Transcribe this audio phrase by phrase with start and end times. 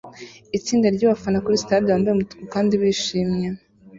[0.57, 3.47] Itsinda ryabafana kuri stade bambaye umutuku kandi bishimye